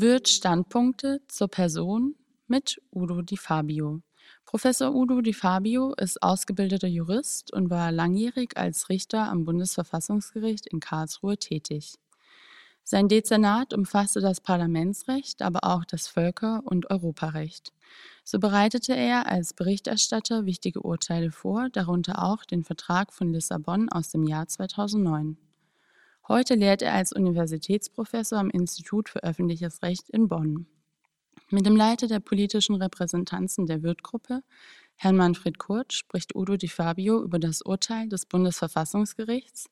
[0.00, 2.14] Wird Standpunkte zur Person
[2.46, 4.00] mit Udo Di Fabio.
[4.44, 10.78] Professor Udo Di Fabio ist ausgebildeter Jurist und war langjährig als Richter am Bundesverfassungsgericht in
[10.78, 11.96] Karlsruhe tätig.
[12.84, 17.72] Sein Dezernat umfasste das Parlamentsrecht, aber auch das Völker- und Europarecht.
[18.22, 24.10] So bereitete er als Berichterstatter wichtige Urteile vor, darunter auch den Vertrag von Lissabon aus
[24.10, 25.47] dem Jahr 2009.
[26.28, 30.66] Heute lehrt er als Universitätsprofessor am Institut für öffentliches Recht in Bonn.
[31.48, 34.42] Mit dem Leiter der politischen Repräsentanzen der Wirth-Gruppe,
[34.96, 39.70] Herrn Manfred Kurt, spricht Udo Di Fabio über das Urteil des Bundesverfassungsgerichts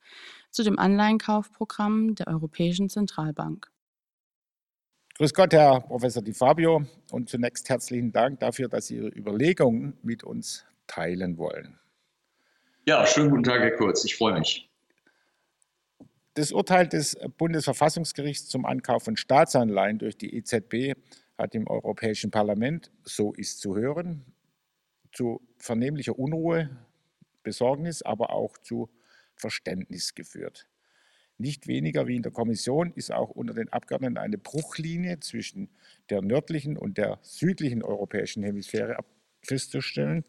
[0.50, 3.70] zu dem Anleihenkaufprogramm der Europäischen Zentralbank.
[5.18, 9.98] Grüß Gott, Herr Professor Di Fabio, und zunächst herzlichen Dank dafür, dass Sie Ihre Überlegungen
[10.02, 11.78] mit uns teilen wollen.
[12.86, 14.06] Ja, schönen guten Tag, Herr Kurz.
[14.06, 14.70] Ich freue mich.
[16.36, 20.92] Das Urteil des Bundesverfassungsgerichts zum Ankauf von Staatsanleihen durch die EZB
[21.38, 24.22] hat im Europäischen Parlament, so ist zu hören,
[25.12, 26.68] zu vernehmlicher Unruhe,
[27.42, 28.90] Besorgnis, aber auch zu
[29.34, 30.68] Verständnis geführt.
[31.38, 35.70] Nicht weniger wie in der Kommission ist auch unter den Abgeordneten eine Bruchlinie zwischen
[36.10, 38.98] der nördlichen und der südlichen europäischen Hemisphäre
[39.40, 40.22] festzustellen.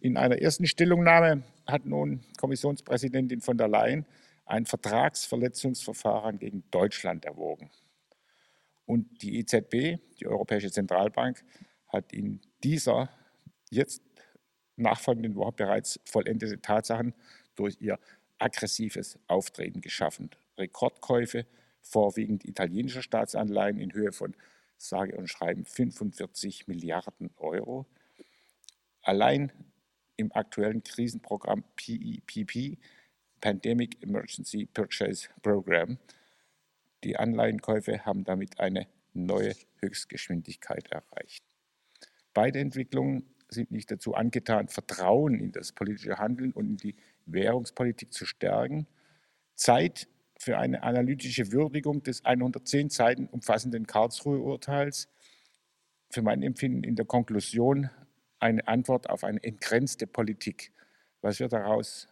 [0.00, 4.06] In einer ersten Stellungnahme hat nun Kommissionspräsidentin von der Leyen
[4.46, 7.70] ein Vertragsverletzungsverfahren gegen Deutschland erwogen.
[8.86, 11.42] Und die EZB, die Europäische Zentralbank,
[11.88, 13.08] hat in dieser
[13.70, 14.02] jetzt
[14.76, 17.14] nachfolgenden Woche bereits vollendete Tatsachen
[17.54, 17.98] durch ihr
[18.38, 20.30] aggressives Auftreten geschaffen.
[20.58, 21.46] Rekordkäufe,
[21.80, 24.34] vorwiegend italienischer Staatsanleihen in Höhe von,
[24.76, 27.86] sage und schreiben, 45 Milliarden Euro.
[29.02, 29.52] Allein
[30.16, 32.78] im aktuellen Krisenprogramm PEPP
[33.44, 35.98] Pandemic Emergency Purchase Program.
[37.04, 41.44] Die Anleihenkäufe haben damit eine neue Höchstgeschwindigkeit erreicht.
[42.32, 46.96] Beide Entwicklungen sind nicht dazu angetan, Vertrauen in das politische Handeln und in die
[47.26, 48.86] Währungspolitik zu stärken.
[49.56, 55.06] Zeit für eine analytische Würdigung des 110 Seiten umfassenden Karlsruhe-Urteils.
[56.08, 57.90] Für mein Empfinden in der Konklusion
[58.38, 60.72] eine Antwort auf eine entgrenzte Politik.
[61.20, 62.08] Was wird daraus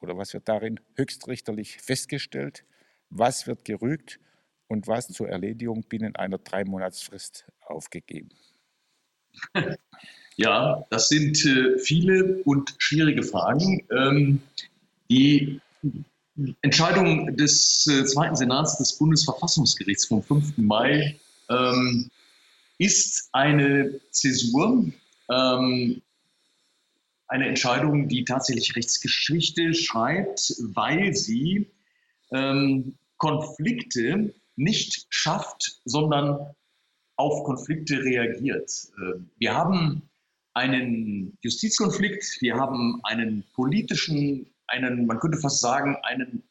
[0.00, 2.64] oder was wird darin höchstrichterlich festgestellt,
[3.10, 4.20] was wird gerügt
[4.68, 8.30] und was zur Erledigung binnen einer Dreimonatsfrist aufgegeben?
[10.36, 13.84] Ja, das sind äh, viele und schwierige Fragen.
[13.90, 14.40] Ähm,
[15.10, 15.60] die
[16.62, 20.58] Entscheidung des äh, Zweiten Senats des Bundesverfassungsgerichts vom 5.
[20.58, 21.18] Mai
[21.50, 22.08] ähm,
[22.78, 24.84] ist eine Zäsur,
[25.28, 26.02] ähm,
[27.28, 31.70] eine Entscheidung, die tatsächlich Rechtsgeschichte schreibt, weil sie
[32.32, 36.54] ähm, Konflikte nicht schafft, sondern
[37.16, 38.70] auf Konflikte reagiert.
[38.96, 40.08] Äh, wir haben
[40.54, 46.42] einen Justizkonflikt, wir haben einen politischen, einen, man könnte fast sagen, einen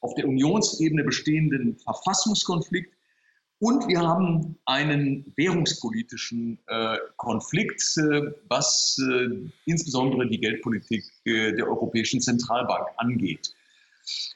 [0.00, 2.94] auf der Unionsebene bestehenden Verfassungskonflikt
[3.60, 9.28] und wir haben einen währungspolitischen äh, Konflikt, äh, was äh,
[9.66, 13.54] insbesondere die Geldpolitik äh, der Europäischen Zentralbank angeht.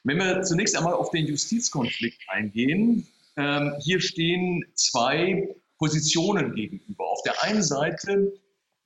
[0.05, 5.49] Wenn wir zunächst einmal auf den Justizkonflikt eingehen, ähm, hier stehen zwei
[5.79, 7.09] Positionen gegenüber.
[7.09, 8.31] Auf der einen Seite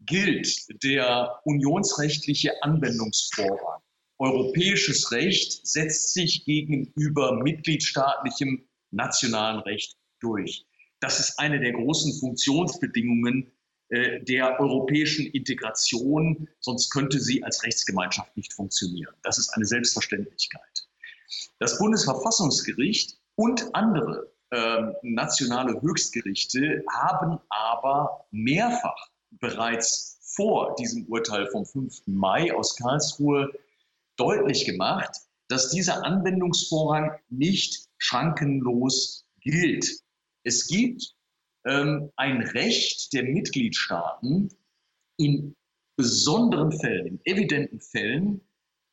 [0.07, 3.81] gilt der unionsrechtliche Anwendungsvorrang.
[4.19, 10.67] Europäisches Recht setzt sich gegenüber mitgliedstaatlichem nationalen Recht durch.
[11.01, 13.53] Das ist eine der großen Funktionsbedingungen
[13.91, 19.15] äh, der europäischen Integration, sonst könnte sie als Rechtsgemeinschaft nicht funktionieren.
[19.23, 20.89] Das ist eine Selbstverständlichkeit.
[21.59, 31.65] Das Bundesverfassungsgericht und andere äh, nationale Höchstgerichte haben aber mehrfach bereits vor diesem Urteil vom
[31.65, 32.03] 5.
[32.07, 33.51] Mai aus Karlsruhe
[34.17, 35.11] deutlich gemacht,
[35.49, 40.03] dass dieser Anwendungsvorrang nicht schrankenlos gilt.
[40.49, 41.15] Es gibt
[41.67, 44.49] ähm, ein Recht der Mitgliedstaaten,
[45.19, 45.55] in
[45.99, 48.41] besonderen Fällen, in evidenten Fällen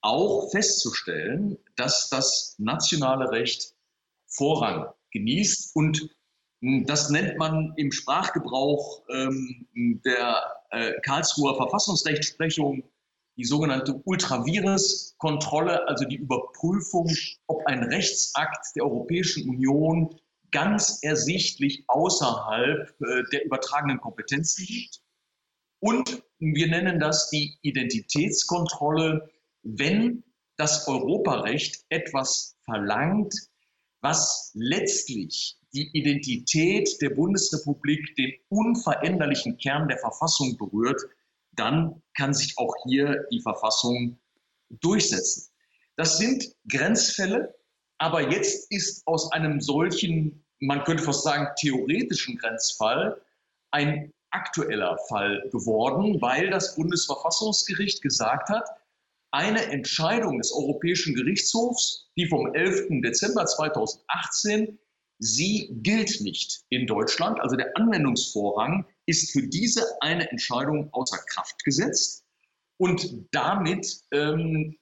[0.01, 3.73] auch festzustellen, dass das nationale Recht
[4.27, 5.73] Vorrang genießt.
[5.77, 6.09] Und
[6.61, 12.83] hm, das nennt man im Sprachgebrauch ähm, der äh, Karlsruher Verfassungsrechtsprechung
[13.37, 17.09] die sogenannte Ultravirus-Kontrolle, also die Überprüfung,
[17.47, 20.19] ob ein Rechtsakt der Europäischen Union
[20.51, 25.01] ganz ersichtlich außerhalb äh, der übertragenen Kompetenzen liegt.
[25.79, 29.29] Und wir nennen das die Identitätskontrolle,
[29.63, 30.23] wenn
[30.57, 33.33] das Europarecht etwas verlangt,
[34.01, 41.01] was letztlich die Identität der Bundesrepublik den unveränderlichen Kern der Verfassung berührt,
[41.53, 44.19] dann kann sich auch hier die Verfassung
[44.69, 45.51] durchsetzen.
[45.97, 47.55] Das sind Grenzfälle,
[47.97, 53.21] aber jetzt ist aus einem solchen, man könnte fast sagen, theoretischen Grenzfall
[53.71, 58.67] ein aktueller Fall geworden, weil das Bundesverfassungsgericht gesagt hat,
[59.31, 63.01] eine Entscheidung des Europäischen Gerichtshofs, die vom 11.
[63.01, 64.77] Dezember 2018,
[65.19, 67.39] sie gilt nicht in Deutschland.
[67.39, 72.24] Also der Anwendungsvorrang ist für diese eine Entscheidung außer Kraft gesetzt.
[72.77, 74.77] Und damit ähm,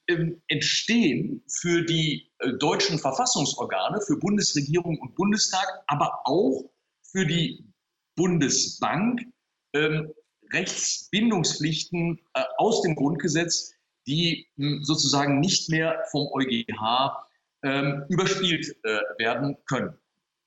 [0.47, 6.71] entstehen für die äh, deutschen Verfassungsorgane, für Bundesregierung und Bundestag, aber auch
[7.03, 7.63] für die
[8.15, 9.21] Bundesbank
[9.73, 10.11] ähm,
[10.51, 13.73] Rechtsbindungspflichten äh, aus dem Grundgesetz,
[14.07, 17.27] die mh, hm, sozusagen nicht mehr vom EuGH
[17.63, 19.97] ähm, überspielt äh, werden können.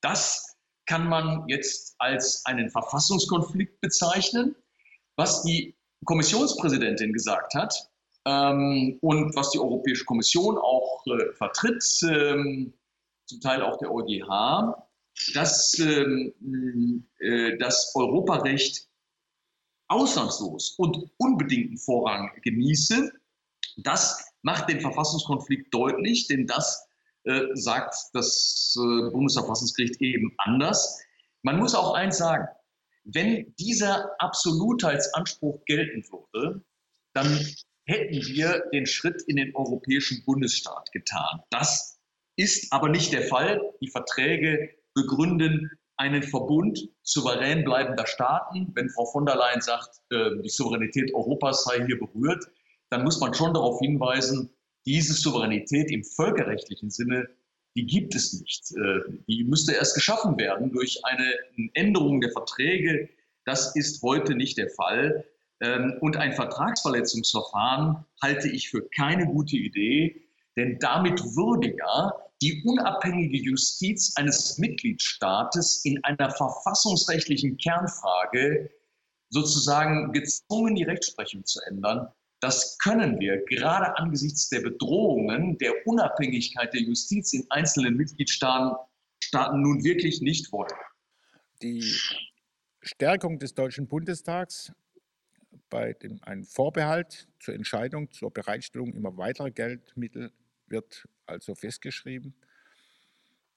[0.00, 0.56] Das
[0.87, 4.54] kann man jetzt als einen Verfassungskonflikt bezeichnen.
[5.16, 7.90] Was die Kommissionspräsidentin gesagt hat
[8.26, 12.75] ähm, und was die Europäische Kommission auch äh, vertritt, ähm,
[13.26, 14.75] zum Teil auch der EuGH,
[15.34, 18.88] dass ähm, äh, das Europarecht
[19.88, 23.12] ausnahmslos und unbedingten Vorrang genieße.
[23.78, 26.87] Das macht den Verfassungskonflikt deutlich, denn das
[27.25, 31.00] äh, sagt das äh, Bundesverfassungsgericht eben anders.
[31.43, 32.48] Man muss auch eins sagen,
[33.06, 36.62] wenn dieser Absolutheitsanspruch gelten würde,
[37.14, 37.47] dann
[37.87, 41.41] hätten wir den Schritt in den europäischen Bundesstaat getan.
[41.50, 42.00] Das
[42.37, 43.61] ist aber nicht der Fall.
[43.81, 48.73] Die Verträge begründen einen Verbund souverän bleibender Staaten.
[48.75, 52.44] Wenn Frau von der Leyen sagt, äh, die Souveränität Europas sei hier berührt,
[52.91, 54.50] dann muss man schon darauf hinweisen,
[54.85, 57.29] diese Souveränität im völkerrechtlichen Sinne
[57.76, 58.73] die gibt es nicht.
[58.73, 61.32] Äh, die müsste erst geschaffen werden durch eine
[61.75, 63.08] Änderung der Verträge.
[63.44, 65.25] Das ist heute nicht der Fall.
[65.61, 70.23] Ähm, und ein Vertragsverletzungsverfahren halte ich für keine gute Idee,
[70.56, 72.12] denn damit würde ja
[72.43, 78.70] die unabhängige Justiz eines Mitgliedstaates in einer verfassungsrechtlichen Kernfrage
[79.31, 82.08] sozusagen gezwungen, die Rechtsprechung zu ändern.
[82.46, 88.76] Das können wir gerade angesichts der Bedrohungen der Unabhängigkeit der Justiz in einzelnen Mitgliedstaaten
[89.19, 90.70] Staaten nun wirklich nicht wollen.
[91.60, 91.82] Die
[92.82, 94.72] Stärkung des Deutschen Bundestags
[95.70, 100.31] bei dem ein Vorbehalt zur Entscheidung zur Bereitstellung immer weiterer Geldmittel
[100.69, 102.32] wird also festgeschrieben.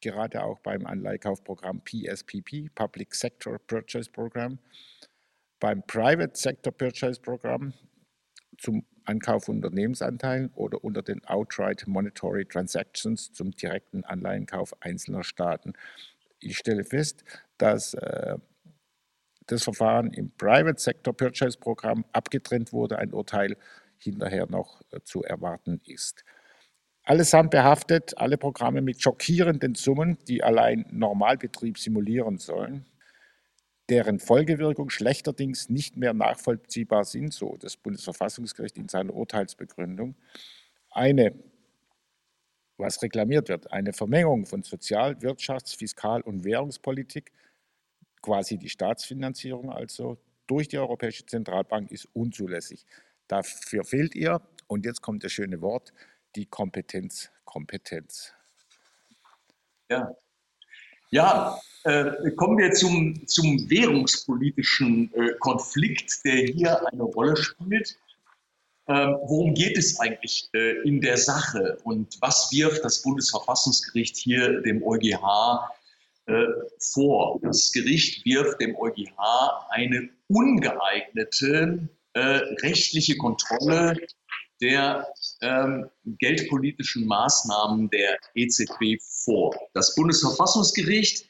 [0.02, 4.58] Gerade auch beim Anleihkaufprogramm PSPP, Public Sector Purchase Program,
[5.60, 7.72] beim Private Sector Purchase Program
[8.60, 15.74] zum Ankauf von Unternehmensanteilen oder unter den Outright Monetary Transactions zum direkten Anleihenkauf einzelner Staaten.
[16.40, 17.24] Ich stelle fest,
[17.58, 18.38] dass äh,
[19.48, 23.58] das Verfahren im Private Sector Purchase Programm abgetrennt wurde, ein Urteil
[23.98, 26.24] hinterher noch äh, zu erwarten ist.
[27.04, 32.86] Allesamt behaftet, alle Programme mit schockierenden Summen, die allein Normalbetrieb simulieren sollen
[33.90, 40.16] deren Folgewirkung schlechterdings nicht mehr nachvollziehbar sind, so das Bundesverfassungsgericht in seiner Urteilsbegründung.
[40.92, 41.34] Eine,
[42.78, 47.32] was reklamiert wird, eine Vermengung von Sozial-, Wirtschafts-, Fiskal- und Währungspolitik,
[48.22, 50.18] quasi die Staatsfinanzierung also,
[50.48, 52.86] durch die Europäische Zentralbank ist unzulässig.
[53.28, 55.94] Dafür fehlt ihr, und jetzt kommt das schöne Wort,
[56.36, 58.34] die Kompetenz, Kompetenz.
[59.90, 60.16] Ja,
[61.12, 67.98] ja äh, kommen wir zum, zum währungspolitischen äh, Konflikt, der hier eine Rolle spielt.
[68.88, 74.62] Ähm, worum geht es eigentlich äh, in der Sache und was wirft das Bundesverfassungsgericht hier
[74.62, 75.70] dem EuGH
[76.26, 76.46] äh,
[76.80, 77.40] vor?
[77.44, 83.96] Das Gericht wirft dem EuGH eine ungeeignete äh, rechtliche Kontrolle
[84.62, 85.08] der
[85.42, 89.56] ähm, geldpolitischen Maßnahmen der EZB vor.
[89.74, 91.28] Das Bundesverfassungsgericht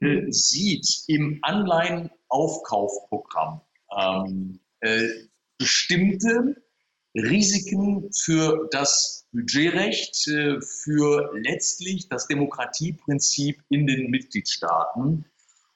[0.00, 3.60] äh, sieht im Anleihenaufkaufprogramm
[3.96, 5.08] ähm, äh,
[5.58, 6.56] bestimmte
[7.14, 15.24] Risiken für das Budgetrecht, äh, für letztlich das Demokratieprinzip in den Mitgliedstaaten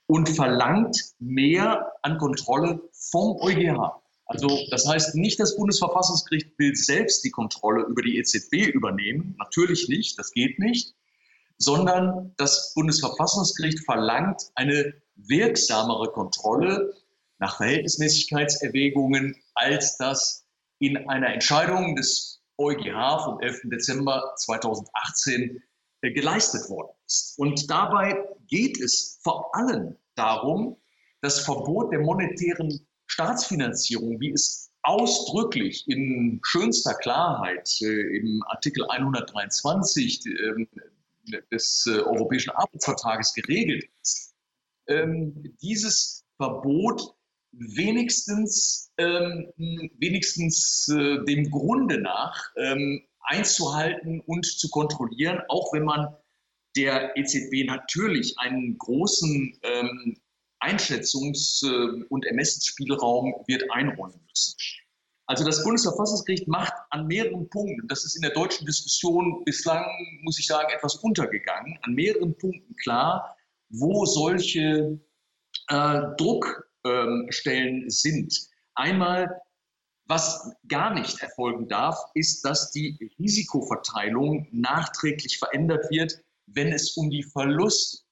[0.07, 4.02] und verlangt mehr an Kontrolle vom EuGH.
[4.28, 9.35] Also das heißt nicht, das Bundesverfassungsgericht will selbst die Kontrolle über die EZB übernehmen.
[9.38, 10.94] Natürlich nicht, das geht nicht
[11.58, 16.94] sondern das Bundesverfassungsgericht verlangt eine wirksamere Kontrolle
[17.38, 20.47] nach Verhältnismäßigkeitserwägungen, als das
[20.78, 23.62] in einer Entscheidung des EuGH vom 11.
[23.64, 25.62] Dezember 2018
[26.00, 27.38] äh, geleistet worden ist.
[27.38, 30.76] Und dabei geht es vor allem darum,
[31.20, 40.24] das Verbot der monetären Staatsfinanzierung, wie es ausdrücklich in schönster Klarheit äh, im Artikel 123
[40.26, 40.66] äh,
[41.50, 44.34] des äh, Europäischen Arbeitsvertrages geregelt ist,
[44.86, 47.14] ähm, dieses Verbot
[47.52, 49.52] wenigstens, ähm,
[49.98, 56.14] wenigstens äh, dem Grunde nach ähm, einzuhalten und zu kontrollieren, auch wenn man
[56.76, 60.16] der EZB natürlich einen großen ähm,
[60.60, 64.56] Einschätzungs- äh, und Ermessensspielraum wird einräumen müssen.
[65.26, 69.84] Also das Bundesverfassungsgericht macht an mehreren Punkten, das ist in der deutschen Diskussion bislang,
[70.22, 73.36] muss ich sagen, etwas untergegangen, an mehreren Punkten klar,
[73.68, 74.98] wo solche
[75.68, 78.48] äh, Druckstellen ähm, sind.
[78.74, 79.42] Einmal,
[80.06, 87.10] was gar nicht erfolgen darf, ist, dass die Risikoverteilung nachträglich verändert wird, wenn es um
[87.10, 88.02] die Verluste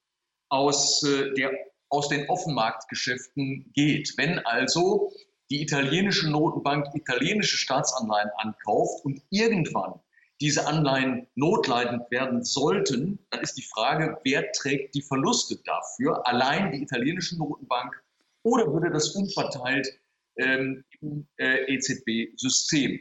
[0.51, 1.51] aus, äh, der,
[1.89, 4.15] aus den Offenmarktgeschäften geht.
[4.17, 5.13] Wenn also
[5.51, 10.01] die italienische Notenbank italienische Staatsanleihen ankauft und irgendwann
[10.41, 16.27] diese Anleihen notleidend werden sollten, dann ist die Frage, wer trägt die Verluste dafür?
[16.27, 17.95] Allein die italienische Notenbank
[18.43, 19.89] oder würde das umverteilt
[20.37, 23.01] ähm, im äh, EZB-System?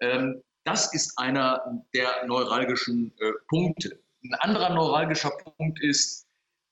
[0.00, 3.98] Ähm, das ist einer der neuralgischen äh, Punkte.
[4.24, 6.25] Ein anderer neuralgischer Punkt ist,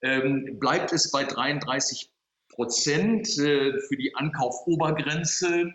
[0.05, 2.11] ähm, bleibt es bei 33
[2.49, 5.73] Prozent äh, für die Ankaufobergrenze?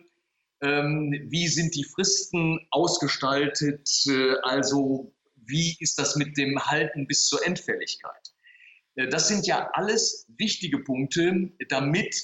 [0.63, 3.91] Ähm, wie sind die Fristen ausgestaltet?
[4.07, 8.33] Äh, also wie ist das mit dem Halten bis zur Endfälligkeit?
[8.95, 12.15] Äh, das sind ja alles wichtige Punkte, damit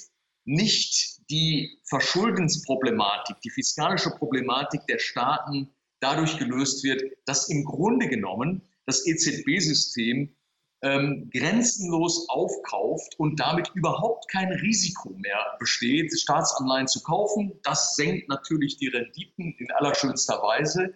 [0.45, 8.61] nicht die Verschuldensproblematik, die fiskalische Problematik der Staaten dadurch gelöst wird, dass im Grunde genommen
[8.85, 10.36] das EZB-System
[10.81, 17.59] ähm, grenzenlos aufkauft und damit überhaupt kein Risiko mehr besteht, Staatsanleihen zu kaufen.
[17.63, 20.93] Das senkt natürlich die Renditen in allerschönster Weise,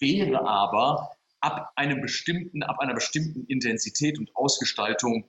[0.00, 5.28] wäre aber ab einem bestimmten, ab einer bestimmten Intensität und Ausgestaltung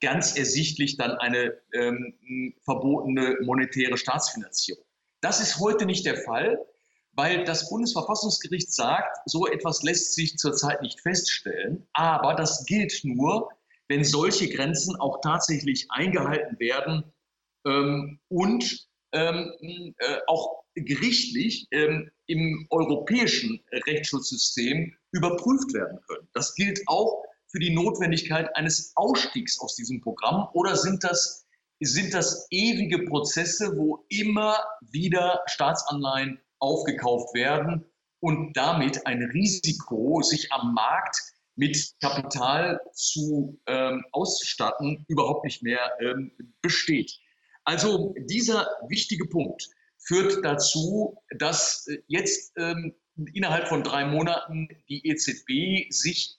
[0.00, 4.84] ganz ersichtlich dann eine ähm, verbotene monetäre Staatsfinanzierung.
[5.20, 6.58] Das ist heute nicht der Fall
[7.16, 13.48] weil das Bundesverfassungsgericht sagt, so etwas lässt sich zurzeit nicht feststellen, aber das gilt nur,
[13.88, 17.04] wenn solche Grenzen auch tatsächlich eingehalten werden
[17.66, 19.52] ähm, und ähm,
[19.98, 26.28] äh, auch gerichtlich ähm, im europäischen Rechtsschutzsystem überprüft werden können.
[26.34, 31.46] Das gilt auch für die Notwendigkeit eines Ausstiegs aus diesem Programm oder sind das,
[31.80, 37.84] sind das ewige Prozesse, wo immer wieder Staatsanleihen aufgekauft werden
[38.20, 41.16] und damit ein Risiko, sich am Markt
[41.56, 47.18] mit Kapital zu ähm, auszustatten, überhaupt nicht mehr ähm, besteht.
[47.64, 52.94] Also dieser wichtige Punkt führt dazu, dass äh, jetzt ähm,
[53.32, 56.38] innerhalb von drei Monaten die EZB sich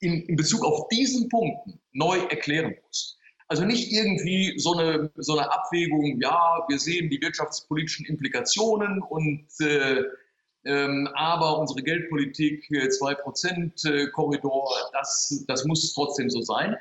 [0.00, 3.17] in, in Bezug auf diesen Punkten neu erklären muss.
[3.48, 9.46] Also nicht irgendwie so eine, so eine Abwägung, ja, wir sehen die wirtschaftspolitischen Implikationen und
[9.60, 10.04] äh,
[10.64, 16.76] ähm, aber unsere Geldpolitik, 2%-Korridor, äh, das, das muss trotzdem so sein.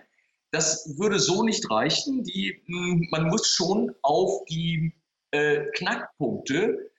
[0.51, 2.24] Das würde so nicht reichen.
[2.24, 4.93] Die, hm, man muss schon auf die
[5.31, 6.91] äh, Knackpunkte,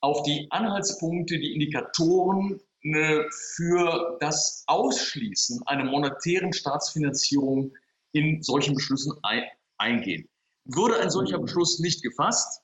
[0.00, 3.20] auf die Anhaltspunkte, die Indikatoren äh,
[3.54, 7.72] für das Ausschließen einer monetären Staatsfinanzierung
[8.12, 9.44] in solchen Beschlüssen ein,
[9.78, 10.28] eingehen.
[10.64, 12.62] Würde ein solcher Beschluss nicht gefasst,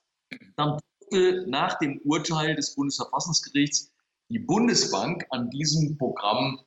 [0.56, 0.78] dann
[1.10, 3.90] dürfte nach dem Urteil des Bundesverfassungsgerichts
[4.30, 6.60] die Bundesbank an diesem Programm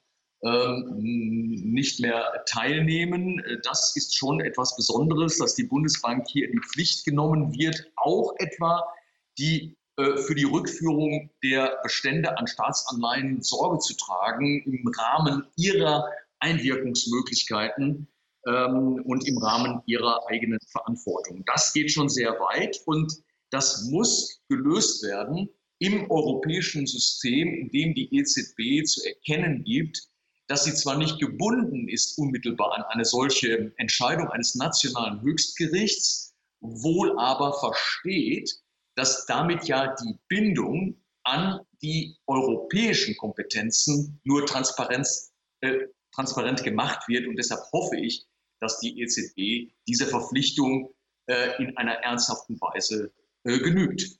[0.43, 3.41] ähm, nicht mehr teilnehmen.
[3.63, 8.33] Das ist schon etwas Besonderes, dass die Bundesbank hier in die Pflicht genommen wird, auch
[8.39, 8.83] etwa
[9.38, 16.09] die äh, für die Rückführung der Bestände an Staatsanleihen Sorge zu tragen im Rahmen ihrer
[16.39, 18.07] Einwirkungsmöglichkeiten
[18.48, 21.43] ähm, und im Rahmen ihrer eigenen Verantwortung.
[21.45, 23.13] Das geht schon sehr weit und
[23.51, 30.00] das muss gelöst werden im europäischen System, in dem die EZB zu erkennen gibt,
[30.48, 37.17] dass sie zwar nicht gebunden ist unmittelbar an eine solche Entscheidung eines nationalen Höchstgerichts, wohl
[37.17, 38.51] aber versteht,
[38.95, 47.27] dass damit ja die Bindung an die europäischen Kompetenzen nur Transparenz, äh, transparent gemacht wird.
[47.27, 48.25] Und deshalb hoffe ich,
[48.62, 50.94] dass die EZB dieser Verpflichtung
[51.25, 53.12] äh, in einer ernsthaften Weise
[53.44, 54.18] äh, genügt.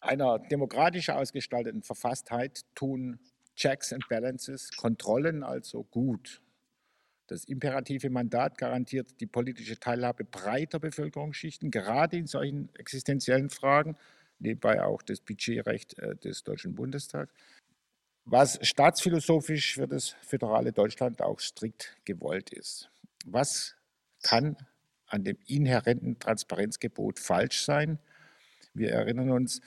[0.00, 3.18] Einer demokratisch ausgestalteten Verfasstheit tun
[3.56, 6.40] Checks and Balances, Kontrollen also gut.
[7.26, 13.96] Das imperative Mandat garantiert die politische Teilhabe breiter Bevölkerungsschichten, gerade in solchen existenziellen Fragen,
[14.38, 17.32] nebenbei auch das Budgetrecht äh, des Deutschen Bundestags,
[18.24, 22.90] was staatsphilosophisch für das föderale Deutschland auch strikt gewollt ist.
[23.26, 23.76] Was
[24.22, 24.56] kann
[25.06, 27.98] an dem inhärenten Transparenzgebot falsch sein?
[28.74, 29.60] Wir erinnern uns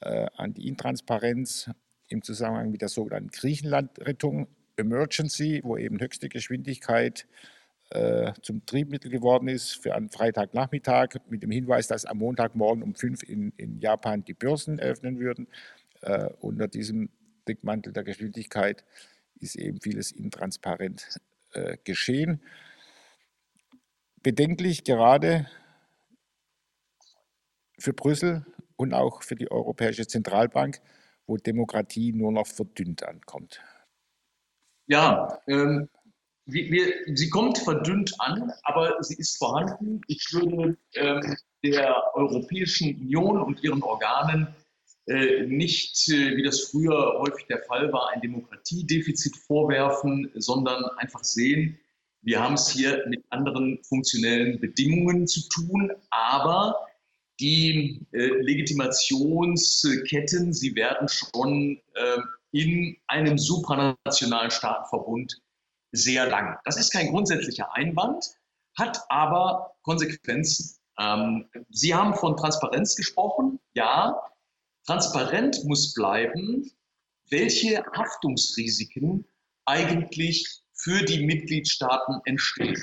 [0.00, 1.70] äh, an die Intransparenz
[2.08, 7.26] im Zusammenhang mit der sogenannten Griechenland-Rettung Emergency, wo eben höchste Geschwindigkeit
[7.90, 12.94] äh, zum Triebmittel geworden ist für einen Freitagnachmittag mit dem Hinweis, dass am Montagmorgen um
[12.94, 15.48] fünf in, in Japan die Börsen öffnen würden.
[16.02, 17.10] Äh, unter diesem
[17.48, 18.84] Deckmantel der Geschwindigkeit
[19.38, 21.18] ist eben vieles intransparent
[21.52, 22.40] äh, geschehen.
[24.26, 25.46] Bedenklich gerade
[27.78, 30.80] für Brüssel und auch für die Europäische Zentralbank,
[31.28, 33.62] wo Demokratie nur noch verdünnt ankommt.
[34.88, 35.88] Ja, ähm,
[36.44, 40.00] wir, wir, sie kommt verdünnt an, aber sie ist vorhanden.
[40.08, 44.48] Ich würde ähm, der Europäischen Union und ihren Organen
[45.06, 51.22] äh, nicht, äh, wie das früher häufig der Fall war, ein Demokratiedefizit vorwerfen, sondern einfach
[51.22, 51.78] sehen,
[52.22, 56.86] wir haben es hier mit anderen funktionellen Bedingungen zu tun, aber
[57.38, 62.18] die äh, Legitimationsketten, sie werden schon äh,
[62.52, 65.40] in einem supranationalen Staatenverbund
[65.92, 66.58] sehr lang.
[66.64, 68.36] Das ist kein grundsätzlicher Einwand,
[68.76, 70.76] hat aber Konsequenzen.
[70.98, 73.60] Ähm, Sie haben von Transparenz gesprochen.
[73.74, 74.20] Ja,
[74.86, 76.70] transparent muss bleiben,
[77.30, 79.26] welche Haftungsrisiken
[79.64, 82.80] eigentlich für die Mitgliedstaaten entstehen.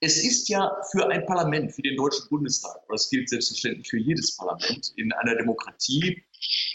[0.00, 4.34] Es ist ja für ein Parlament, für den Deutschen Bundestag, das gilt selbstverständlich für jedes
[4.34, 6.24] Parlament in einer Demokratie,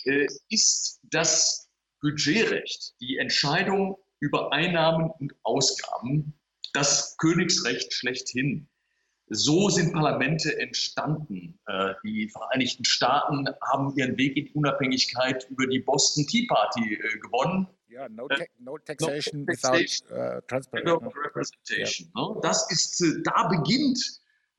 [0.03, 6.39] äh, ist das Budgetrecht, die Entscheidung über Einnahmen und Ausgaben,
[6.73, 8.69] das Königsrecht schlechthin.
[9.29, 11.59] So sind Parlamente entstanden.
[11.65, 17.17] Äh, die Vereinigten Staaten haben ihren Weg in Unabhängigkeit über die Boston Tea Party äh,
[17.17, 17.67] gewonnen.
[17.93, 21.09] Ja, no, ta no taxation, no taxation without uh, transparency.
[21.25, 22.11] Representation.
[22.15, 22.39] Ja.
[22.41, 23.99] Das ist, äh, da beginnt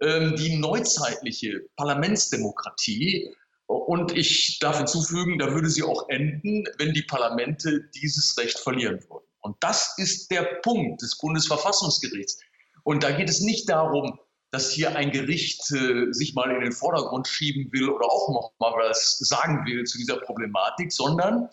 [0.00, 3.34] ähm, die neuzeitige Parlamentsdemokratie.
[3.66, 9.00] Und ich darf hinzufügen, da würde sie auch enden, wenn die Parlamente dieses Recht verlieren
[9.08, 9.26] würden.
[9.40, 12.38] Und das ist der Punkt des Bundesverfassungsgerichts.
[12.84, 14.18] Und da geht es nicht darum,
[14.52, 18.52] dass hier ein Gericht äh, sich mal in den Vordergrund schieben will oder auch noch
[18.60, 21.48] mal was sagen will zu dieser Problematik, sondern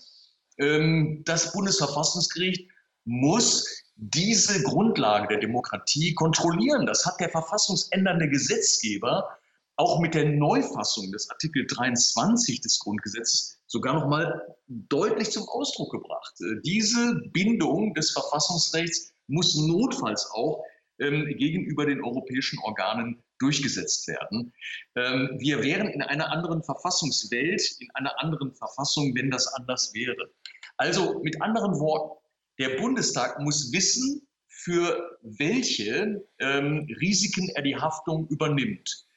[0.58, 2.70] das Bundesverfassungsgericht
[3.06, 6.86] muss diese Grundlage der Demokratie kontrollieren.
[6.86, 9.30] Das hat der verfassungsändernde Gesetzgeber
[9.78, 15.92] auch mit der Neufassung des Artikel 23 des Grundgesetzes sogar noch mal deutlich zum Ausdruck
[15.92, 16.34] gebracht.
[16.42, 20.64] Äh, diese Bindung des Verfassungsrechts muss notfalls auch
[21.02, 24.54] ähm, gegenüber den europäischen Organen durchgesetzt werden.
[24.96, 30.32] Ähm, wir wären in einer anderen Verfassungswelt, in einer anderen Verfassung, wenn das anders wäre.
[30.78, 32.18] Also mit anderen Worten,
[32.60, 39.08] der Bundestag muss wissen, für welche ähm, Risiken er die Haftung übernimmt.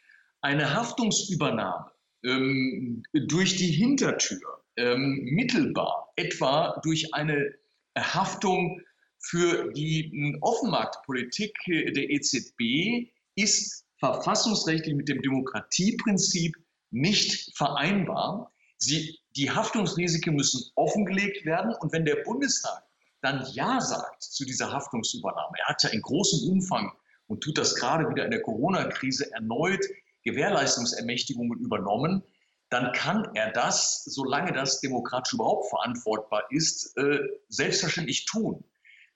[0.41, 1.91] Eine Haftungsübernahme
[2.25, 7.55] ähm, durch die Hintertür, ähm, mittelbar, etwa durch eine
[7.97, 8.81] Haftung
[9.29, 16.55] für die Offenmarktpolitik der EZB, ist verfassungsrechtlich mit dem Demokratieprinzip
[16.91, 18.53] nicht vereinbar.
[18.77, 22.83] Sie, die Haftungsrisiken müssen offengelegt werden und wenn der Bundestag
[23.23, 26.93] dann Ja sagt zu dieser Haftungsübernahme, er hat ja in großem Umfang
[27.27, 29.85] und tut das gerade wieder in der Corona-Krise erneut
[30.25, 32.23] Gewährleistungsermächtigungen übernommen,
[32.71, 38.65] dann kann er das, solange das demokratisch überhaupt verantwortbar ist, äh, selbstverständlich tun.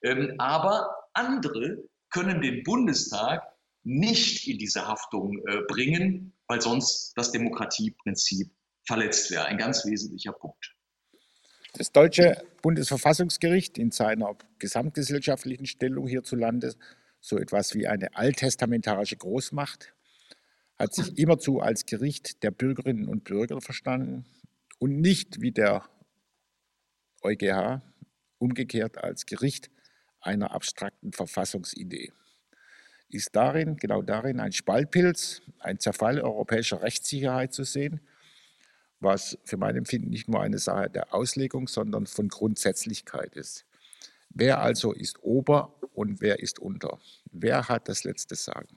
[0.02, 3.42] Ähm, aber andere können den Bundestag
[3.84, 8.50] nicht in diese Haftung äh, bringen, weil sonst das Demokratieprinzip
[8.86, 9.46] verletzt wäre.
[9.46, 10.74] Ein ganz wesentlicher Punkt.
[11.74, 16.74] Das deutsche Bundesverfassungsgericht in seiner gesamtgesellschaftlichen Stellung hierzulande
[17.20, 19.92] so etwas wie eine alttestamentarische Großmacht
[20.78, 24.24] hat sich immerzu als Gericht der Bürgerinnen und Bürger verstanden
[24.78, 25.84] und nicht wie der
[27.22, 27.82] EuGH
[28.38, 29.70] umgekehrt als Gericht
[30.20, 32.12] einer abstrakten Verfassungsidee.
[33.10, 38.00] Ist darin, genau darin, ein Spaltpilz, ein Zerfall europäischer Rechtssicherheit zu sehen,
[39.00, 43.64] was für mein Empfinden nicht nur eine Sache der Auslegung, sondern von Grundsätzlichkeit ist.
[44.30, 46.98] Wer also ist Ober und wer ist unter?
[47.32, 48.76] Wer hat das letzte Sagen?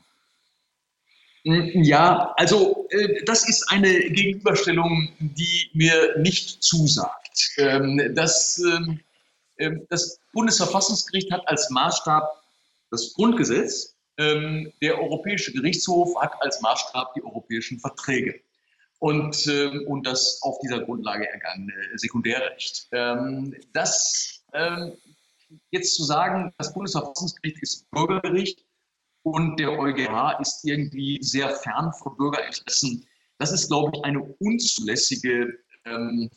[1.44, 7.52] Hm, ja, also äh, das ist eine Gegenüberstellung, die mir nicht zusagt.
[7.58, 9.02] Ähm, das Ähm,
[9.89, 12.43] das Bundesverfassungsgericht hat als Maßstab
[12.89, 13.95] das Grundgesetz.
[14.17, 18.41] Ähm, der Europäische Gerichtshof hat als Maßstab die europäischen Verträge
[19.00, 22.89] und, ähm, und das auf dieser Grundlage ergangene Sekundärrecht.
[23.74, 24.43] Das
[25.71, 28.65] jetzt zu sagen, das Bundesverfassungsgericht ist Bürgergericht
[29.24, 33.08] und der EuGH ist irgendwie sehr fern von Bürgerinteressen,
[33.41, 36.30] das ist, glaube ich, eine unzulässige, ähm,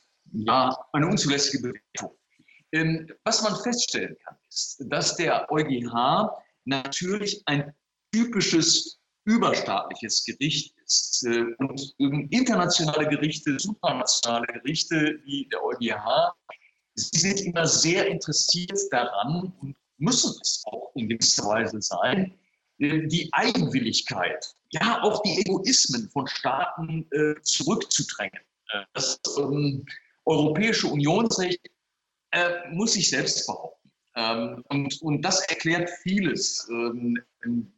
[0.93, 2.17] eine unzulässige Bewertung.
[2.75, 6.29] Ähm, was man feststellen kann, ist, dass der EuGH
[6.65, 7.73] natürlich ein
[8.13, 11.25] typisches überstaatliches Gericht ist.
[11.25, 11.95] Äh, und
[12.31, 16.35] internationale Gerichte, supranationale Gerichte wie der EuGH,
[16.97, 22.37] sie sind immer sehr interessiert daran und müssen es auch in gewisser Weise sein,
[22.81, 28.41] äh, die Eigenwilligkeit, ja auch die Egoismen von Staaten äh, zurückzudrängen.
[28.95, 29.87] Das ähm,
[30.25, 31.61] europäische Unionsrecht
[32.35, 33.91] äh, muss sich selbst behaupten.
[34.17, 36.69] Ähm, und, und das erklärt vieles.
[36.71, 37.23] Ähm,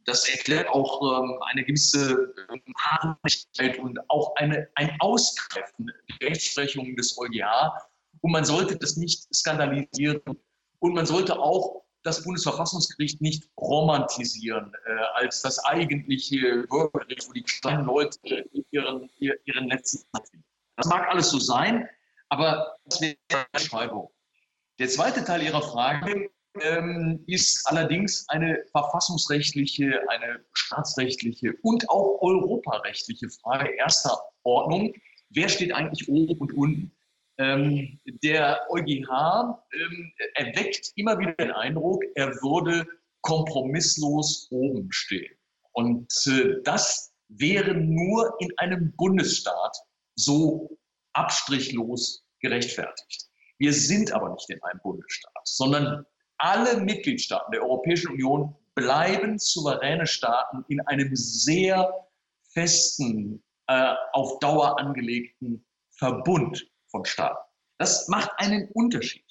[0.05, 5.91] das erklärt auch ähm, eine gewisse ähm, Hartnäckigkeit und auch eine, ein Ausgreifen
[6.21, 7.71] der Rechtsprechung des EuGH.
[8.21, 10.21] Und man sollte das nicht skandalisieren.
[10.79, 17.43] Und man sollte auch das Bundesverfassungsgericht nicht romantisieren äh, als das eigentliche Bürgergericht, wo die
[17.43, 20.45] kleinen Leute ihren, ihren letzten finden.
[20.77, 21.89] Das mag alles so sein,
[22.29, 24.11] aber das wäre eine Beschreibung.
[24.79, 26.29] Der zweite Teil Ihrer Frage
[26.61, 34.93] ähm, ist allerdings eine verfassungsrechtliche, eine staatsrechtliche und auch europarechtliche Frage erster Ordnung.
[35.29, 36.91] Wer steht eigentlich oben und unten?
[37.39, 42.87] Ähm, der EuGH ähm, erweckt immer wieder den Eindruck, er würde
[43.21, 45.35] kompromisslos oben stehen.
[45.71, 49.75] Und äh, das wäre nur in einem Bundesstaat
[50.15, 50.77] so
[51.13, 53.27] abstrichlos gerechtfertigt.
[53.59, 56.05] Wir sind aber nicht in einem Bundesstaat, sondern
[56.37, 61.91] alle Mitgliedstaaten der Europäischen Union bleiben souveräne Staaten in einem sehr
[62.53, 65.65] festen, äh, auf Dauer angelegten
[65.97, 67.43] Verbund von Staaten.
[67.79, 69.25] Das macht einen Unterschied.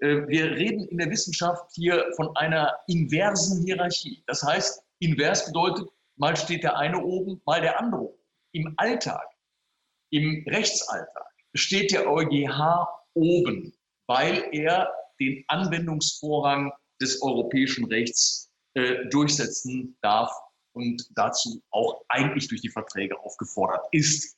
[0.00, 4.22] Äh, wir reden in der Wissenschaft hier von einer inversen Hierarchie.
[4.26, 8.12] Das heißt, invers bedeutet, mal steht der eine oben, mal der andere.
[8.52, 9.26] Im Alltag,
[10.10, 13.72] im Rechtsalltag steht der EuGH oben,
[14.06, 20.32] weil er den Anwendungsvorrang des europäischen Rechts äh, durchsetzen darf
[20.72, 24.36] und dazu auch eigentlich durch die Verträge aufgefordert ist.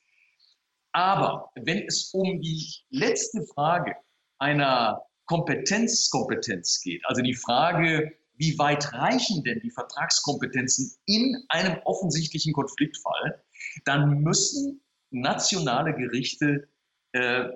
[0.91, 3.95] Aber wenn es um die letzte Frage
[4.39, 12.53] einer Kompetenzkompetenz geht, also die Frage, wie weit reichen denn die Vertragskompetenzen in einem offensichtlichen
[12.53, 13.43] Konfliktfall,
[13.85, 14.81] dann müssen
[15.11, 16.67] nationale Gerichte
[17.13, 17.49] äh,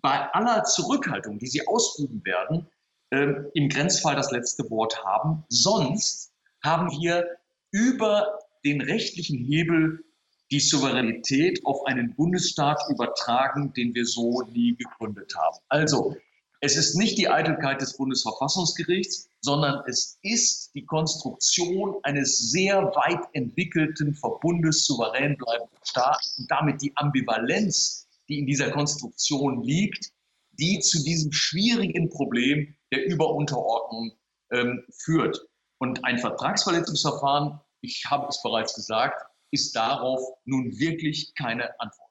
[0.00, 2.66] bei aller Zurückhaltung, die sie ausüben werden,
[3.10, 5.44] äh, im Grenzfall das letzte Wort haben.
[5.48, 6.32] Sonst
[6.62, 7.26] haben wir
[7.70, 10.04] über den rechtlichen Hebel
[10.50, 15.58] die Souveränität auf einen Bundesstaat übertragen, den wir so nie gegründet haben.
[15.68, 16.16] Also,
[16.60, 23.28] es ist nicht die Eitelkeit des Bundesverfassungsgerichts, sondern es ist die Konstruktion eines sehr weit
[23.32, 30.10] entwickelten Verbundes souverän bleibenden Staaten und damit die Ambivalenz, die in dieser Konstruktion liegt,
[30.52, 34.12] die zu diesem schwierigen Problem der Überunterordnung
[34.50, 35.40] ähm, führt.
[35.78, 42.08] Und ein Vertragsverletzungsverfahren, ich habe es bereits gesagt, ist darauf nun wirklich keine Antwort.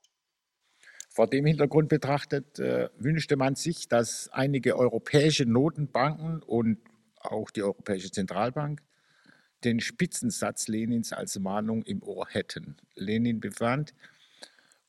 [1.10, 6.78] Vor dem Hintergrund betrachtet äh, wünschte man sich, dass einige europäische Notenbanken und
[7.20, 8.82] auch die Europäische Zentralbank
[9.64, 12.78] den Spitzensatz Lenins als Mahnung im Ohr hätten.
[12.96, 13.94] Lenin befand,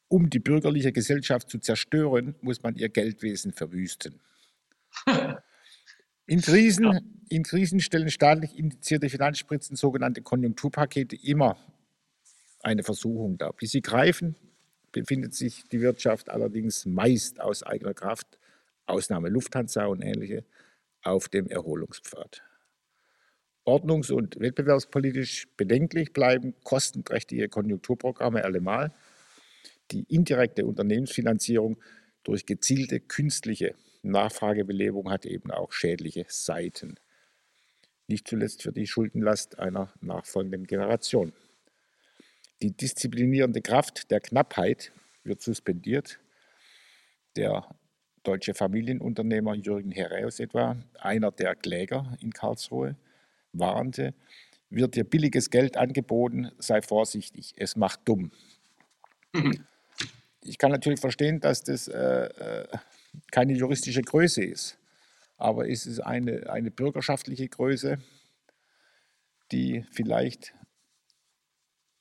[0.08, 4.20] um die bürgerliche Gesellschaft zu zerstören, muss man ihr Geldwesen verwüsten.
[6.26, 11.56] In Krisen, in Krisen stellen staatlich indizierte Finanzspritzen, sogenannte Konjunkturpakete, immer
[12.60, 13.54] eine Versuchung dar.
[13.54, 14.36] Bis sie greifen,
[14.92, 18.38] befindet sich die Wirtschaft allerdings meist aus eigener Kraft,
[18.84, 20.44] Ausnahme Lufthansa und ähnliche,
[21.02, 22.42] auf dem Erholungspfad.
[23.64, 28.92] Ordnungs- und wettbewerbspolitisch bedenklich bleiben kostenträchtige Konjunkturprogramme allemal.
[29.90, 31.78] Die indirekte Unternehmensfinanzierung
[32.22, 36.96] durch gezielte künstliche Nachfragebelebung hat eben auch schädliche Seiten.
[38.06, 41.32] Nicht zuletzt für die Schuldenlast einer nachfolgenden Generation.
[42.62, 44.92] Die disziplinierende Kraft der Knappheit
[45.24, 46.18] wird suspendiert.
[47.36, 47.68] Der
[48.24, 52.96] deutsche Familienunternehmer Jürgen Herreus etwa, einer der Kläger in Karlsruhe,
[53.52, 54.14] warnte,
[54.70, 58.32] wird dir billiges Geld angeboten, sei vorsichtig, es macht dumm.
[60.42, 62.68] Ich kann natürlich verstehen, dass das äh, äh,
[63.30, 64.78] keine juristische Größe ist.
[65.38, 67.98] aber es ist eine, eine bürgerschaftliche Größe,
[69.52, 70.52] die vielleicht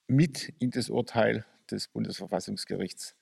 [0.08, 3.16] mit in das Urteil des Bundesverfassungsgerichts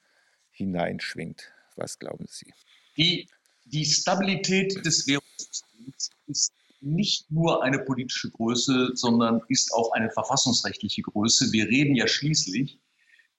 [0.51, 1.51] hineinschwingt.
[1.75, 2.53] Was glauben Sie?
[2.97, 3.27] Die,
[3.65, 11.01] die Stabilität des Währungssystems ist nicht nur eine politische Größe, sondern ist auch eine verfassungsrechtliche
[11.01, 11.51] Größe.
[11.51, 12.79] Wir reden ja schließlich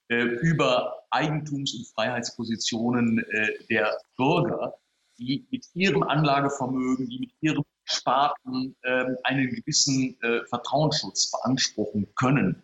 [0.08, 4.74] über Eigentums- und Freiheitspositionen äh, der Bürger,
[5.18, 12.62] die mit ihrem Anlagevermögen, die mit ihrem Sparten äh, einen gewissen äh, Vertrauensschutz beanspruchen können.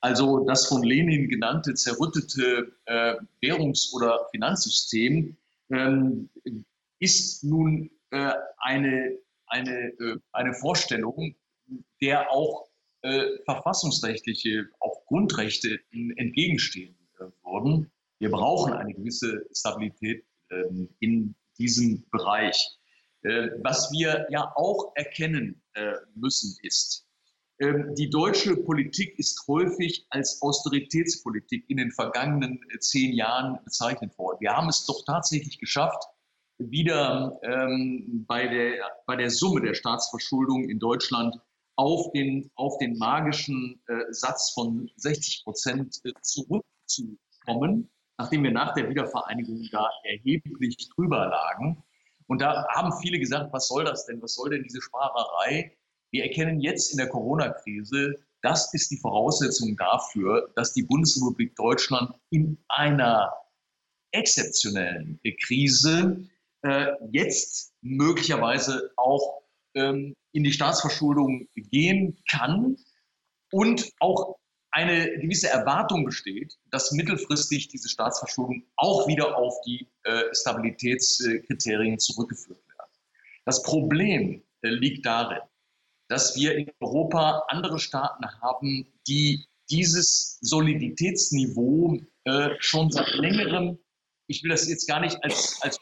[0.00, 5.36] Also das von Lenin genannte zerrüttete äh, Währungs- oder Finanzsystem
[5.70, 6.28] ähm,
[6.98, 11.36] ist nun äh, eine, eine, äh, eine Vorstellung,
[12.00, 12.68] der auch
[13.02, 17.90] äh, verfassungsrechtliche, auch Grundrechte entgegenstehen äh, würden.
[18.18, 22.78] Wir brauchen eine gewisse Stabilität ähm, in diesem Bereich.
[23.22, 25.62] Äh, was wir ja auch erkennen
[26.14, 27.06] müssen, ist,
[27.62, 34.38] ähm, die deutsche Politik ist häufig als Austeritätspolitik in den vergangenen zehn Jahren bezeichnet worden.
[34.40, 36.02] Wir haben es doch tatsächlich geschafft,
[36.58, 41.36] wieder ähm, bei, der, bei der Summe der Staatsverschuldung in Deutschland
[41.76, 48.74] auf den, auf den magischen äh, Satz von 60 Prozent äh, zurückzukommen, nachdem wir nach
[48.74, 51.82] der Wiedervereinigung da erheblich drüber lagen.
[52.26, 54.22] Und da haben viele gesagt, was soll das denn?
[54.22, 55.76] Was soll denn diese Sparerei?
[56.10, 62.12] Wir erkennen jetzt in der Corona-Krise, das ist die Voraussetzung dafür, dass die Bundesrepublik Deutschland
[62.30, 63.32] in einer
[64.10, 66.28] exzeptionellen Krise
[66.62, 69.41] äh, jetzt möglicherweise auch
[69.74, 72.76] ähm, in die Staatsverschuldung gehen kann
[73.50, 74.36] und auch
[74.70, 82.58] eine gewisse Erwartung besteht, dass mittelfristig diese Staatsverschuldung auch wieder auf die äh, Stabilitätskriterien zurückgeführt
[82.66, 82.90] werden.
[83.44, 85.40] Das Problem äh, liegt darin,
[86.08, 93.78] dass wir in Europa andere Staaten haben, die dieses Soliditätsniveau äh, schon seit längerem,
[94.26, 95.78] ich will das jetzt gar nicht als, als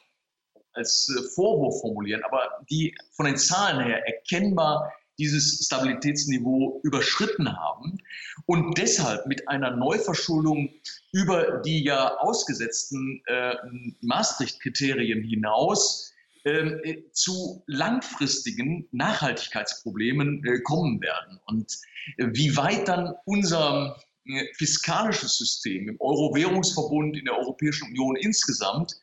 [0.73, 7.99] als äh, Vorwurf formulieren, aber die von den Zahlen her erkennbar dieses Stabilitätsniveau überschritten haben
[8.47, 10.71] und deshalb mit einer Neuverschuldung
[11.13, 13.55] über die ja ausgesetzten äh,
[14.01, 16.15] Maastricht-Kriterien hinaus
[16.47, 21.39] ähm, äh, zu langfristigen Nachhaltigkeitsproblemen äh, kommen werden.
[21.45, 21.77] Und
[22.17, 28.95] äh, wie weit dann unser äh, fiskalisches System im Euro-Währungsverbund, in der Europäischen Union insgesamt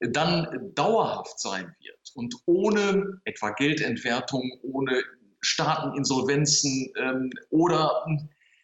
[0.00, 5.02] dann dauerhaft sein wird und ohne etwa Geldentwertung, ohne
[5.42, 8.06] Staateninsolvenzen ähm, oder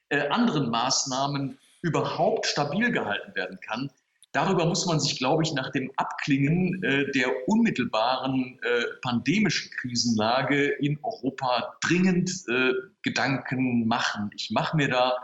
[0.09, 3.91] äh, anderen Maßnahmen überhaupt stabil gehalten werden kann.
[4.33, 10.67] Darüber muss man sich, glaube ich, nach dem Abklingen äh, der unmittelbaren äh, pandemischen Krisenlage
[10.81, 12.73] in Europa dringend äh,
[13.03, 14.31] Gedanken machen.
[14.35, 15.17] Ich mache mir da,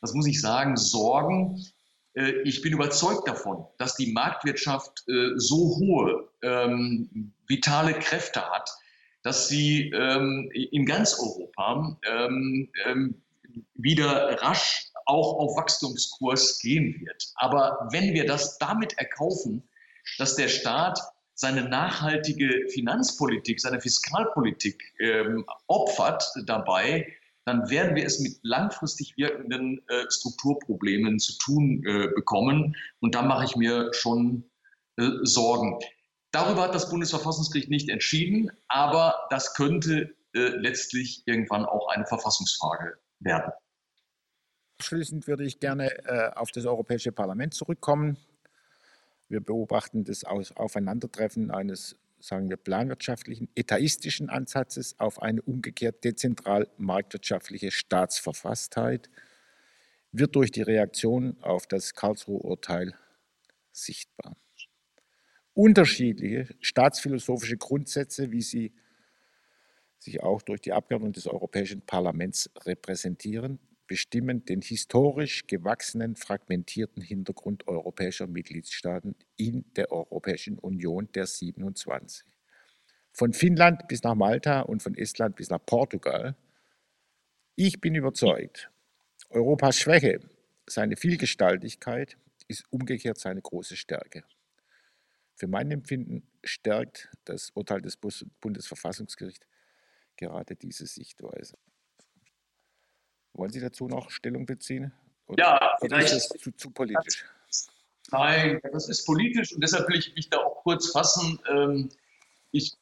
[0.00, 1.60] das muss ich sagen, Sorgen,
[2.14, 8.70] ich bin überzeugt davon, dass die Marktwirtschaft äh, so hohe ähm, vitale Kräfte hat,
[9.22, 12.70] dass sie ähm, in ganz Europa ähm,
[13.74, 17.32] wieder rasch auch auf Wachstumskurs gehen wird.
[17.36, 19.62] Aber wenn wir das damit erkaufen,
[20.18, 20.98] dass der Staat
[21.34, 27.06] seine nachhaltige Finanzpolitik, seine Fiskalpolitik ähm, opfert dabei,
[27.44, 32.76] dann werden wir es mit langfristig wirkenden äh, Strukturproblemen zu tun äh, bekommen.
[33.00, 34.50] Und da mache ich mir schon
[34.96, 35.78] äh, Sorgen.
[36.30, 42.98] Darüber hat das Bundesverfassungsgericht nicht entschieden, aber das könnte äh, letztlich irgendwann auch eine Verfassungsfrage
[43.20, 43.52] werden.
[44.78, 48.16] Abschließend würde ich gerne äh, auf das Europäische Parlament zurückkommen.
[49.28, 57.70] Wir beobachten das Aufeinandertreffen eines sagen wir, planwirtschaftlichen, etaistischen Ansatzes auf eine umgekehrt dezentral marktwirtschaftliche
[57.70, 59.10] Staatsverfasstheit
[60.12, 62.94] wird durch die Reaktion auf das Karlsruher Urteil
[63.72, 64.36] sichtbar.
[65.54, 68.72] Unterschiedliche staatsphilosophische Grundsätze, wie sie
[69.98, 73.58] sich auch durch die Abgeordneten des Europäischen Parlaments repräsentieren,
[73.92, 82.24] bestimmen den historisch gewachsenen, fragmentierten Hintergrund europäischer Mitgliedstaaten in der Europäischen Union der 27.
[83.12, 86.34] Von Finnland bis nach Malta und von Estland bis nach Portugal.
[87.54, 88.70] Ich bin überzeugt,
[89.28, 90.20] Europas Schwäche,
[90.66, 92.16] seine Vielgestaltigkeit,
[92.48, 94.24] ist umgekehrt seine große Stärke.
[95.34, 97.98] Für mein Empfinden stärkt das Urteil des
[98.40, 99.46] Bundesverfassungsgerichts
[100.16, 101.58] gerade diese Sichtweise.
[103.34, 104.92] Wollen Sie dazu noch Stellung beziehen?
[105.26, 106.12] Oder, ja, vielleicht.
[106.12, 107.24] Ist das zu, zu politisch?
[108.10, 111.38] Nein, das ist politisch und deshalb will ich mich da auch kurz fassen.
[111.50, 111.88] Ähm,
[112.50, 112.74] ich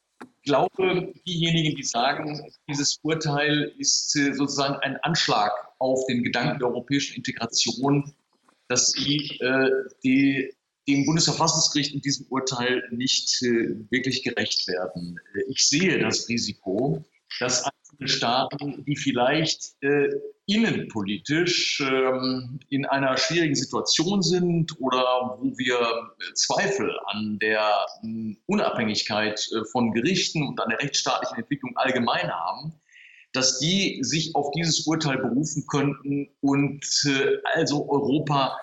[0.43, 6.67] glaube, diejenigen, die sagen, dieses Urteil ist äh, sozusagen ein Anschlag auf den Gedanken der
[6.67, 8.13] europäischen Integration,
[8.67, 9.69] dass sie äh,
[10.03, 10.53] die,
[10.87, 15.19] dem Bundesverfassungsgericht in diesem Urteil nicht äh, wirklich gerecht werden.
[15.47, 17.05] Ich sehe das Risiko,
[17.39, 20.09] dass einzelne Staaten, die vielleicht äh,
[20.51, 25.79] innenpolitisch ähm, in einer schwierigen Situation sind oder wo wir
[26.33, 32.73] Zweifel an der äh, Unabhängigkeit äh, von Gerichten und an der rechtsstaatlichen Entwicklung allgemein haben,
[33.33, 38.57] dass die sich auf dieses Urteil berufen könnten und äh, also Europa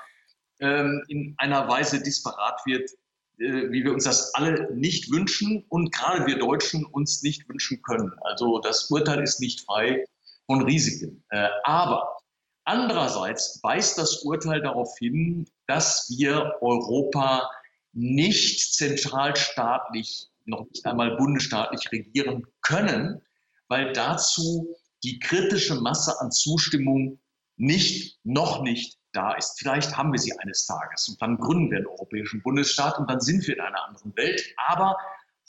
[0.60, 2.90] ähm, in einer Weise disparat wird,
[3.38, 7.80] äh, wie wir uns das alle nicht wünschen und gerade wir Deutschen uns nicht wünschen
[7.82, 8.12] können.
[8.22, 10.04] Also das Urteil ist nicht frei
[10.48, 11.22] von Risiken.
[11.28, 12.16] Äh, aber
[12.64, 17.48] andererseits weist das Urteil darauf hin, dass wir Europa
[17.92, 23.20] nicht zentralstaatlich, noch nicht einmal bundesstaatlich regieren können,
[23.68, 27.20] weil dazu die kritische Masse an Zustimmung
[27.56, 29.58] nicht, noch nicht da ist.
[29.58, 33.20] Vielleicht haben wir sie eines Tages und dann gründen wir einen europäischen Bundesstaat und dann
[33.20, 34.42] sind wir in einer anderen Welt.
[34.66, 34.96] Aber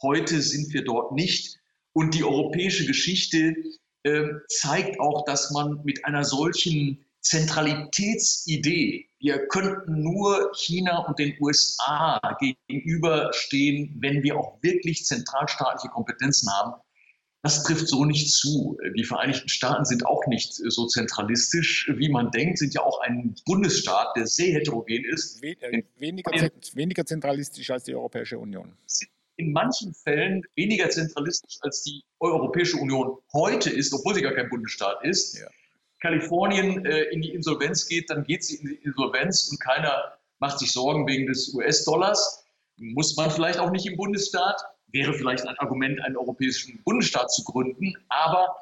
[0.01, 1.57] heute sind wir dort nicht.
[1.93, 3.55] Und die europäische Geschichte
[4.47, 12.19] zeigt auch, dass man mit einer solchen Zentralitätsidee, wir könnten nur China und den USA
[12.39, 16.81] gegenüberstehen, wenn wir auch wirklich zentralstaatliche Kompetenzen haben,
[17.41, 18.77] das trifft so nicht zu.
[18.97, 23.35] Die Vereinigten Staaten sind auch nicht so zentralistisch, wie man denkt, sind ja auch ein
[23.45, 25.41] Bundesstaat, der sehr heterogen ist.
[25.43, 26.31] Äh, weniger,
[26.73, 28.75] weniger zentralistisch als die Europäische Union.
[29.39, 34.49] In manchen Fällen weniger zentralistisch als die Europäische Union heute ist, obwohl sie gar kein
[34.49, 35.39] Bundesstaat ist.
[35.39, 35.47] Ja.
[36.01, 40.59] Kalifornien äh, in die Insolvenz geht, dann geht sie in die Insolvenz und keiner macht
[40.59, 42.45] sich Sorgen wegen des US-Dollars.
[42.77, 47.43] Muss man vielleicht auch nicht im Bundesstaat wäre vielleicht ein Argument, einen europäischen Bundesstaat zu
[47.43, 47.93] gründen.
[48.09, 48.55] Aber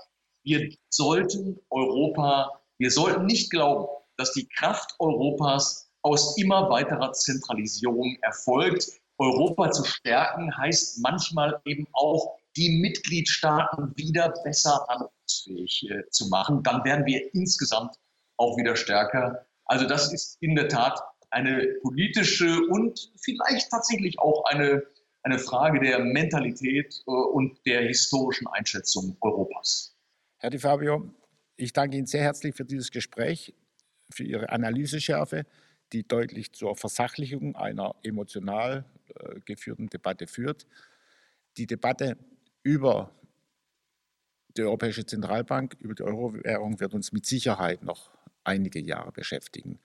[0.44, 3.88] wir sollten Europa, wir sollten nicht glauben,
[4.18, 8.88] dass die Kraft Europas aus immer weiterer Zentralisierung erfolgt.
[9.18, 16.64] Europa zu stärken heißt manchmal eben auch, die Mitgliedstaaten wieder besser handlungsfähig äh, zu machen.
[16.64, 17.96] Dann werden wir insgesamt
[18.38, 19.46] auch wieder stärker.
[19.66, 21.00] Also das ist in der Tat
[21.30, 24.84] eine politische und vielleicht tatsächlich auch eine
[25.28, 29.96] eine Frage der Mentalität äh, und der historischen Einschätzung Europas.
[30.38, 31.14] Herr Di Fabio,
[31.58, 33.54] ich danke Ihnen sehr herzlich für dieses Gespräch,
[34.10, 35.46] für Ihre Analyseschärfe,
[35.94, 40.68] die deutlich zur Versachlichung einer emotional äh, geführten Debatte führt.
[41.58, 42.18] Die Debatte
[42.64, 43.12] über
[44.56, 48.12] die Europäische Zentralbank, über die Euro-Währung wird uns mit Sicherheit noch
[48.44, 49.80] einige Jahre beschäftigen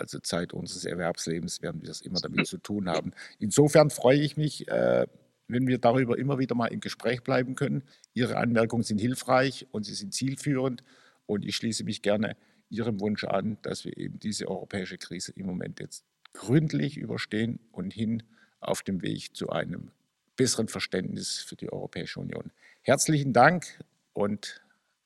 [0.00, 3.12] also Zeit unseres Erwerbslebens werden wir das immer damit zu tun haben.
[3.38, 5.06] Insofern freue ich mich, äh,
[5.48, 7.82] wenn wir darüber immer wieder mal im Gespräch bleiben können.
[8.14, 10.82] Ihre Anmerkungen sind hilfreich und sie sind zielführend
[11.26, 12.36] und ich schließe mich gerne
[12.70, 17.92] Ihrem Wunsch an, dass wir eben diese europäische Krise im Moment jetzt gründlich überstehen und
[17.92, 18.22] hin
[18.60, 19.90] auf dem Weg zu einem
[20.36, 22.50] besseren Verständnis für die Europäische Union.
[22.82, 24.62] Herzlichen Dank und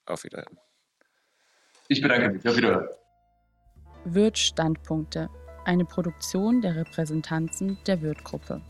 [0.06, 0.58] auf Wiedersehen.
[1.88, 2.46] Ich bedanke mich.
[2.46, 2.88] Auf Wiedersehen.
[4.04, 5.30] Wirt Standpunkte,
[5.64, 8.60] eine Produktion der Repräsentanzen der Wirt-Gruppe.